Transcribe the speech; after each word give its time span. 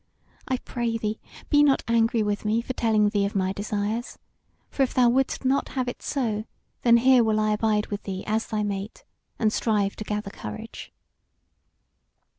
I 0.47 0.57
pray 0.57 0.97
thee 0.97 1.19
be 1.51 1.61
not 1.61 1.83
angry 1.87 2.23
with 2.23 2.43
me 2.43 2.63
for 2.63 2.73
telling 2.73 3.09
thee 3.09 3.23
of 3.27 3.35
my 3.35 3.53
desires; 3.53 4.17
for 4.67 4.81
if 4.81 4.95
thou 4.95 5.09
wouldst 5.09 5.45
not 5.45 5.69
have 5.77 5.87
it 5.87 6.01
so, 6.01 6.45
then 6.81 6.97
here 6.97 7.23
will 7.23 7.39
I 7.39 7.51
abide 7.51 7.85
with 7.91 8.01
thee 8.01 8.23
as 8.25 8.47
thy 8.47 8.63
mate, 8.63 9.03
and 9.37 9.53
strive 9.53 9.95
to 9.97 10.03
gather 10.03 10.31
courage." 10.31 10.91